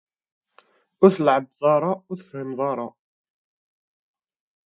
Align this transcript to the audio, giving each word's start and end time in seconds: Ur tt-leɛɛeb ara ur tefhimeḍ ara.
Ur 1.03 1.09
tt-leɛɛeb 1.11 1.61
ara 1.73 1.91
ur 2.09 2.15
tefhimeḍ 2.17 2.59
ara. 2.71 2.87